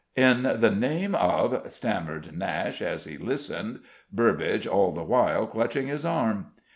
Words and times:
"In 0.15 0.41
the 0.41 0.71
name 0.71 1.13
of" 1.13 1.71
stammered 1.71 2.29
Nashe, 2.35 2.81
as 2.81 3.03
he 3.03 3.17
listened, 3.17 3.81
Burbage 4.11 4.65
all 4.65 4.91
the 4.91 5.03
while 5.03 5.45
clutching 5.45 5.85
his 5.85 6.03
arm. 6.05 6.47